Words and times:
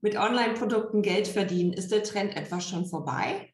Mit 0.00 0.16
Online-Produkten 0.16 1.02
Geld 1.02 1.26
verdienen, 1.26 1.72
ist 1.72 1.90
der 1.90 2.04
Trend 2.04 2.36
etwa 2.36 2.60
schon 2.60 2.86
vorbei? 2.86 3.52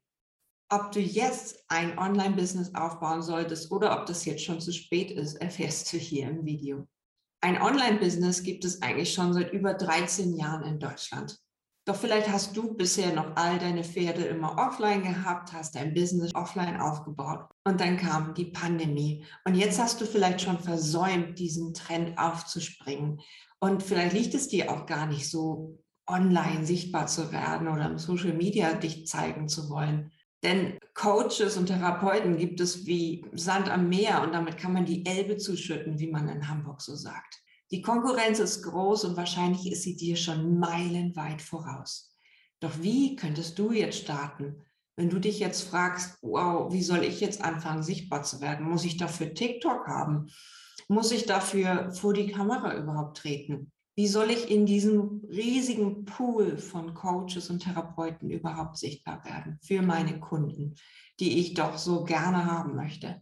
Ob 0.71 0.93
du 0.93 1.01
jetzt 1.01 1.65
ein 1.69 1.99
Online-Business 1.99 2.75
aufbauen 2.75 3.23
solltest 3.23 3.71
oder 3.73 3.99
ob 3.99 4.05
das 4.05 4.27
jetzt 4.27 4.45
schon 4.45 4.61
zu 4.61 4.73
spät 4.73 5.11
ist, 5.11 5.37
erfährst 5.37 5.91
du 5.93 5.97
hier 5.97 6.29
im 6.29 6.45
Video. 6.45 6.87
Ein 7.41 7.61
Online-Business 7.63 8.43
gibt 8.43 8.67
es 8.67 8.83
eigentlich 8.83 9.15
schon 9.15 9.33
seit 9.33 9.53
über 9.53 9.73
13 9.73 10.37
Jahren 10.37 10.65
in 10.65 10.79
Deutschland. 10.79 11.39
Doch 11.87 11.97
vielleicht 11.97 12.29
hast 12.29 12.57
du 12.57 12.75
bisher 12.75 13.15
noch 13.15 13.37
all 13.37 13.59
deine 13.59 13.85
Pferde 13.85 14.25
immer 14.25 14.57
offline 14.59 15.03
gehabt, 15.03 15.53
hast 15.53 15.75
dein 15.75 15.95
Business 15.95 16.35
offline 16.35 16.81
aufgebaut 16.81 17.47
und 17.65 17.81
dann 17.81 17.99
kam 17.99 18.35
die 18.35 18.47
Pandemie. 18.47 19.25
Und 19.47 19.55
jetzt 19.55 19.79
hast 19.79 20.01
du 20.01 20.07
vielleicht 20.07 20.41
schon 20.41 20.59
versäumt, 20.59 21.39
diesen 21.39 21.73
Trend 21.73 22.19
aufzuspringen. 22.19 23.21
Und 23.61 23.83
vielleicht 23.83 24.15
liegt 24.15 24.35
es 24.35 24.49
dir 24.49 24.71
auch 24.71 24.87
gar 24.87 25.07
nicht 25.07 25.31
so, 25.31 25.79
online 26.07 26.67
sichtbar 26.67 27.07
zu 27.07 27.33
werden 27.33 27.69
oder 27.69 27.87
im 27.87 27.99
Social 27.99 28.35
Media 28.35 28.75
dich 28.75 29.07
zeigen 29.07 29.49
zu 29.49 29.71
wollen. 29.71 30.13
Denn 30.43 30.79
Coaches 30.93 31.57
und 31.57 31.67
Therapeuten 31.67 32.37
gibt 32.37 32.61
es 32.61 32.85
wie 32.85 33.25
Sand 33.33 33.71
am 33.71 33.89
Meer 33.89 34.23
und 34.23 34.35
damit 34.35 34.59
kann 34.59 34.75
man 34.75 34.85
die 34.85 35.07
Elbe 35.07 35.39
zuschütten, 35.39 35.99
wie 35.99 36.11
man 36.11 36.29
in 36.29 36.49
Hamburg 36.49 36.83
so 36.83 36.95
sagt. 36.95 37.41
Die 37.71 37.81
Konkurrenz 37.81 38.39
ist 38.39 38.63
groß 38.63 39.05
und 39.05 39.17
wahrscheinlich 39.17 39.73
ist 39.73 39.83
sie 39.83 39.97
dir 39.97 40.17
schon 40.17 40.59
meilenweit 40.59 41.41
voraus. 41.41 42.15
Doch 42.61 42.83
wie 42.83 43.17
könntest 43.17 43.59
du 43.59 43.73
jetzt 43.73 43.99
starten, 43.99 44.63
wenn 44.97 45.11
du 45.11 45.19
dich 45.19 45.39
jetzt 45.39 45.63
fragst, 45.63 46.19
wow, 46.21 46.73
wie 46.73 46.83
soll 46.83 47.03
ich 47.03 47.21
jetzt 47.21 47.43
anfangen, 47.43 47.83
sichtbar 47.83 48.23
zu 48.23 48.41
werden? 48.41 48.69
Muss 48.69 48.85
ich 48.85 48.97
dafür 48.97 49.35
TikTok 49.35 49.87
haben? 49.89 50.29
Muss 50.89 51.11
ich 51.11 51.27
dafür 51.27 51.91
vor 51.93 52.13
die 52.13 52.31
Kamera 52.31 52.77
überhaupt 52.77 53.17
treten? 53.17 53.73
Wie 53.97 54.09
soll 54.09 54.31
ich 54.31 54.51
in 54.51 54.67
diesem 54.67 55.23
riesigen 55.31 56.05
Pool 56.05 56.59
von 56.59 56.95
Coaches 56.95 57.49
und 57.49 57.61
Therapeuten 57.61 58.29
überhaupt 58.29 58.77
sichtbar 58.77 59.25
werden 59.25 59.59
für 59.63 59.83
meine 59.83 60.19
Kunden, 60.19 60.75
die 61.21 61.39
ich 61.39 61.55
doch 61.55 61.79
so 61.79 62.03
gerne 62.03 62.47
haben 62.47 62.75
möchte? 62.75 63.21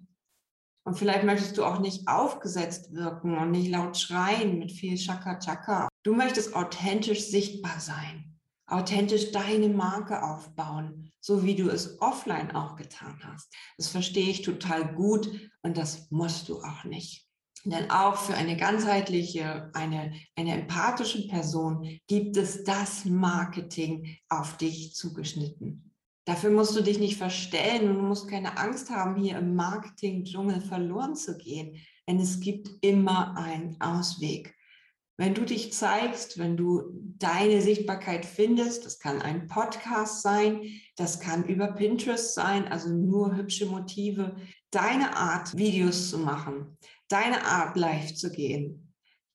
Und 0.85 0.99
vielleicht 0.99 1.25
möchtest 1.25 1.59
du 1.59 1.65
auch 1.65 1.79
nicht 1.79 2.09
aufgesetzt 2.09 2.93
wirken 2.95 3.37
und 3.37 3.51
nicht 3.51 3.71
laut 3.71 3.99
schreien 3.99 4.59
mit 4.59 4.73
viel 4.73 4.97
Chaka-Chaka. 4.97 5.89
Du 6.03 6.15
möchtest 6.15 6.57
authentisch 6.57 7.29
sichtbar 7.29 7.79
sein, 7.79 8.41
authentisch 8.67 9.31
deine 9.31 9.69
Marke 9.69 10.23
aufbauen, 10.23 11.13
so 11.21 11.45
wie 11.45 11.55
du 11.55 11.69
es 11.69 12.01
offline 12.01 12.51
auch 12.57 12.77
getan 12.77 13.21
hast. 13.25 13.55
Das 13.77 13.89
verstehe 13.89 14.31
ich 14.31 14.43
total 14.43 14.95
gut 14.95 15.51
und 15.63 15.77
das 15.77 16.11
musst 16.11 16.49
du 16.49 16.63
auch 16.63 16.85
nicht. 16.85 17.29
Denn 17.65 17.91
auch 17.91 18.17
für 18.17 18.35
eine 18.35 18.57
ganzheitliche, 18.57 19.71
eine, 19.73 20.13
eine 20.37 20.55
empathische 20.55 21.29
Person 21.29 22.01
gibt 22.09 22.37
es 22.37 22.65
das 22.65 23.05
Marketing 23.05 24.19
auf 24.29 24.57
dich 24.57 24.95
zugeschnitten. 24.95 25.93
Dafür 26.25 26.51
musst 26.51 26.77
du 26.77 26.83
dich 26.83 26.99
nicht 26.99 27.19
verstellen 27.19 27.91
und 27.91 27.97
du 27.97 28.03
musst 28.03 28.29
keine 28.29 28.57
Angst 28.57 28.91
haben, 28.91 29.17
hier 29.17 29.39
im 29.39 29.55
Marketing-Dschungel 29.55 30.61
verloren 30.61 31.17
zu 31.17 31.37
gehen, 31.37 31.77
denn 32.09 32.21
es 32.21 32.41
gibt 32.41 32.69
immer 32.81 33.37
einen 33.37 33.81
Ausweg. 33.81 34.55
Wenn 35.19 35.35
du 35.35 35.45
dich 35.45 35.73
zeigst, 35.73 36.39
wenn 36.39 36.57
du 36.57 36.83
deine 37.19 37.61
Sichtbarkeit 37.61 38.25
findest, 38.25 38.87
das 38.87 38.99
kann 38.99 39.21
ein 39.21 39.47
Podcast 39.47 40.23
sein, 40.23 40.63
das 40.97 41.21
kann 41.21 41.45
über 41.45 41.69
Pinterest 41.73 42.35
sein, 42.35 42.67
also 42.67 42.89
nur 42.89 43.37
hübsche 43.37 43.67
Motive, 43.67 44.37
deine 44.73 45.17
Art, 45.17 45.57
Videos 45.57 46.11
zu 46.11 46.19
machen, 46.19 46.77
deine 47.09 47.45
Art, 47.47 47.77
live 47.77 48.15
zu 48.15 48.31
gehen, 48.31 48.93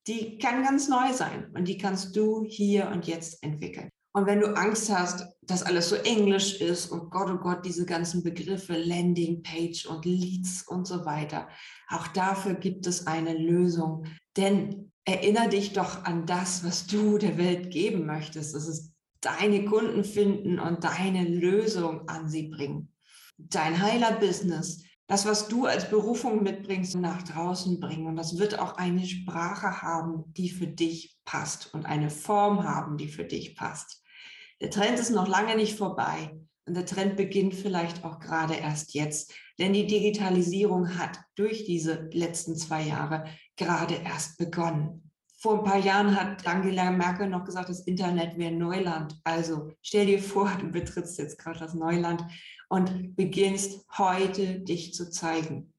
die 0.08 0.38
kann 0.38 0.64
ganz 0.64 0.90
neu 0.90 1.14
sein 1.14 1.52
und 1.54 1.68
die 1.68 1.78
kannst 1.78 2.16
du 2.16 2.44
hier 2.46 2.90
und 2.90 3.08
jetzt 3.08 3.42
entwickeln. 3.44 3.90
Und 4.14 4.26
wenn 4.26 4.40
du 4.40 4.56
Angst 4.56 4.90
hast, 4.90 5.28
dass 5.44 5.62
alles 5.62 5.90
so 5.90 5.96
englisch 5.96 6.60
ist 6.60 6.88
und 6.88 7.12
Gott, 7.12 7.30
oh 7.30 7.38
Gott, 7.38 7.64
diese 7.66 7.86
ganzen 7.86 8.24
Begriffe, 8.24 8.76
Landing 8.76 9.44
Page 9.44 9.86
und 9.86 10.06
Leads 10.06 10.64
und 10.68 10.88
so 10.88 11.06
weiter, 11.06 11.48
auch 11.90 12.08
dafür 12.08 12.56
gibt 12.56 12.88
es 12.88 13.06
eine 13.06 13.38
Lösung. 13.38 14.06
Denn 14.36 14.92
erinnere 15.06 15.50
dich 15.50 15.74
doch 15.74 16.04
an 16.06 16.26
das, 16.26 16.64
was 16.64 16.88
du 16.88 17.20
der 17.20 17.38
Welt 17.38 17.70
geben 17.70 18.08
möchtest. 18.08 18.56
Das 18.56 18.68
ist 18.68 18.92
deine 19.22 19.66
Kunden 19.66 20.04
finden 20.04 20.60
und 20.60 20.84
deine 20.84 21.24
Lösung 21.24 22.10
an 22.10 22.28
sie 22.28 22.48
bringen. 22.48 22.92
Dein 23.38 23.80
Heiler-Business, 23.80 24.84
das, 25.08 25.26
was 25.26 25.48
du 25.48 25.66
als 25.66 25.90
Berufung 25.90 26.44
mitbringst, 26.44 26.96
nach 26.96 27.24
draußen 27.24 27.80
bringen. 27.80 28.08
Und 28.08 28.18
das 28.18 28.38
wird 28.38 28.60
auch 28.60 28.76
eine 28.76 29.06
Sprache 29.06 29.82
haben, 29.82 30.34
die 30.34 30.50
für 30.50 30.68
dich 30.68 31.18
passt 31.24 31.74
und 31.74 31.86
eine 31.86 32.10
Form 32.10 32.64
haben, 32.64 32.98
die 32.98 33.08
für 33.08 33.24
dich 33.24 33.56
passt. 33.56 34.04
Der 34.62 34.70
Trend 34.70 35.00
ist 35.00 35.12
noch 35.12 35.28
lange 35.28 35.56
nicht 35.56 35.78
vorbei 35.78 36.38
und 36.66 36.76
der 36.76 36.86
Trend 36.86 37.16
beginnt 37.16 37.56
vielleicht 37.56 38.04
auch 38.04 38.20
gerade 38.20 38.56
erst 38.56 38.94
jetzt, 38.94 39.34
denn 39.58 39.74
die 39.74 39.88
Digitalisierung 39.88 40.98
hat 40.98 41.20
durch 41.36 41.64
diese 41.64 42.10
letzten 42.12 42.56
zwei 42.56 42.84
Jahre 42.84 43.26
gerade 43.56 43.96
erst 43.96 44.38
begonnen. 44.38 45.07
Vor 45.40 45.60
ein 45.60 45.64
paar 45.64 45.78
Jahren 45.78 46.20
hat 46.20 46.48
Angela 46.48 46.90
Merkel 46.90 47.30
noch 47.30 47.46
gesagt, 47.46 47.70
das 47.70 47.82
Internet 47.82 48.40
wäre 48.40 48.52
Neuland. 48.52 49.16
Also 49.24 49.72
stell 49.84 50.08
dir 50.08 50.22
vor, 50.22 50.52
du 50.60 50.72
betrittst 50.72 51.20
jetzt 51.20 51.38
gerade 51.38 51.60
das 51.60 51.76
Neuland 51.76 52.26
und 52.70 53.16
beginnst 53.16 53.86
heute 53.98 54.60
dich 54.62 54.96
zu 54.96 55.12
zeigen. 55.12 55.74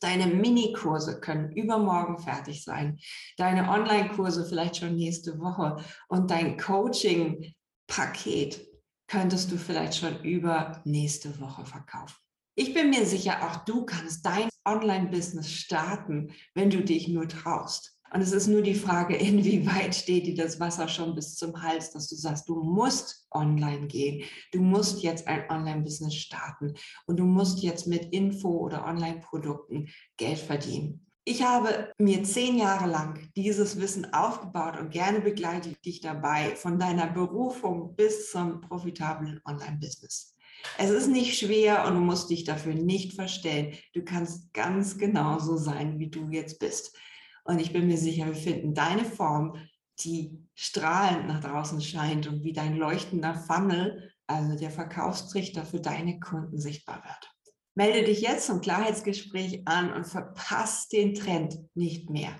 Deine 0.00 0.26
Minikurse 0.26 1.18
können 1.18 1.50
übermorgen 1.52 2.18
fertig 2.18 2.62
sein. 2.62 2.98
Deine 3.38 3.70
Online-Kurse 3.70 4.44
vielleicht 4.44 4.76
schon 4.76 4.96
nächste 4.96 5.38
Woche. 5.38 5.82
Und 6.08 6.30
dein 6.30 6.58
Coaching 6.58 7.54
Paket 7.86 8.66
könntest 9.06 9.50
du 9.50 9.56
vielleicht 9.56 9.96
schon 9.96 10.22
über 10.22 10.82
nächste 10.84 11.40
Woche 11.40 11.64
verkaufen. 11.64 12.16
Ich 12.54 12.74
bin 12.74 12.90
mir 12.90 13.06
sicher, 13.06 13.42
auch 13.44 13.64
du 13.64 13.86
kannst 13.86 14.26
dein 14.26 14.50
Online-Business 14.66 15.50
starten, 15.50 16.34
wenn 16.54 16.68
du 16.68 16.84
dich 16.84 17.08
nur 17.08 17.26
traust. 17.26 17.93
Und 18.12 18.20
es 18.20 18.32
ist 18.32 18.46
nur 18.46 18.62
die 18.62 18.74
Frage, 18.74 19.16
inwieweit 19.16 19.94
steht 19.94 20.26
dir 20.26 20.34
das 20.34 20.60
Wasser 20.60 20.88
schon 20.88 21.14
bis 21.14 21.34
zum 21.34 21.62
Hals, 21.62 21.90
dass 21.92 22.08
du 22.08 22.14
sagst, 22.14 22.48
du 22.48 22.62
musst 22.62 23.26
online 23.30 23.86
gehen. 23.86 24.24
Du 24.52 24.60
musst 24.60 25.02
jetzt 25.02 25.26
ein 25.26 25.50
Online-Business 25.50 26.14
starten 26.14 26.74
und 27.06 27.18
du 27.18 27.24
musst 27.24 27.62
jetzt 27.62 27.86
mit 27.86 28.12
Info 28.12 28.48
oder 28.48 28.86
Online-Produkten 28.86 29.88
Geld 30.16 30.38
verdienen. 30.38 31.04
Ich 31.26 31.42
habe 31.42 31.90
mir 31.96 32.22
zehn 32.22 32.58
Jahre 32.58 32.86
lang 32.86 33.30
dieses 33.34 33.80
Wissen 33.80 34.12
aufgebaut 34.12 34.78
und 34.78 34.90
gerne 34.90 35.20
begleite 35.20 35.70
ich 35.70 35.80
dich 35.80 36.00
dabei 36.02 36.54
von 36.54 36.78
deiner 36.78 37.06
Berufung 37.06 37.96
bis 37.96 38.30
zum 38.30 38.60
profitablen 38.60 39.40
Online-Business. 39.46 40.34
Es 40.76 40.90
ist 40.90 41.08
nicht 41.08 41.38
schwer 41.38 41.86
und 41.86 41.94
du 41.94 42.00
musst 42.00 42.28
dich 42.28 42.44
dafür 42.44 42.74
nicht 42.74 43.14
verstellen. 43.14 43.74
Du 43.94 44.04
kannst 44.04 44.52
ganz 44.52 44.98
genauso 44.98 45.56
sein, 45.56 45.98
wie 45.98 46.10
du 46.10 46.28
jetzt 46.28 46.58
bist. 46.58 46.94
Und 47.44 47.58
ich 47.60 47.72
bin 47.72 47.86
mir 47.86 47.98
sicher, 47.98 48.26
wir 48.26 48.34
finden 48.34 48.74
deine 48.74 49.04
Form, 49.04 49.56
die 50.00 50.44
strahlend 50.54 51.28
nach 51.28 51.40
draußen 51.40 51.80
scheint 51.80 52.26
und 52.26 52.42
wie 52.42 52.52
dein 52.52 52.76
leuchtender 52.76 53.34
Funnel, 53.34 54.12
also 54.26 54.58
der 54.58 54.70
Verkaufstrichter 54.70 55.64
für 55.64 55.80
deine 55.80 56.18
Kunden 56.18 56.58
sichtbar 56.58 57.02
wird. 57.04 57.30
Melde 57.76 58.04
dich 58.04 58.20
jetzt 58.20 58.46
zum 58.46 58.60
Klarheitsgespräch 58.60 59.62
an 59.66 59.92
und 59.92 60.06
verpasst 60.06 60.92
den 60.92 61.14
Trend 61.14 61.58
nicht 61.74 62.08
mehr. 62.08 62.34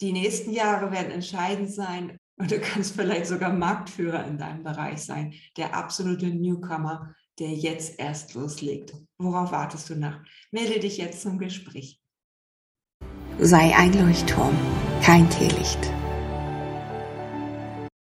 Die 0.00 0.12
nächsten 0.12 0.52
Jahre 0.52 0.92
werden 0.92 1.10
entscheidend 1.10 1.72
sein 1.72 2.16
und 2.38 2.50
du 2.50 2.60
kannst 2.60 2.94
vielleicht 2.94 3.26
sogar 3.26 3.52
Marktführer 3.52 4.24
in 4.26 4.38
deinem 4.38 4.62
Bereich 4.62 5.02
sein, 5.02 5.34
der 5.56 5.74
absolute 5.74 6.26
Newcomer, 6.26 7.14
der 7.40 7.50
jetzt 7.50 7.98
erst 7.98 8.34
loslegt. 8.34 8.94
Worauf 9.18 9.50
wartest 9.50 9.90
du 9.90 9.96
noch? 9.96 10.18
Melde 10.52 10.78
dich 10.78 10.98
jetzt 10.98 11.22
zum 11.22 11.38
Gespräch. 11.38 12.00
Sei 13.40 13.72
ein 13.76 13.92
Leuchtturm, 13.92 14.52
kein 15.00 15.30
Teelicht. 15.30 15.78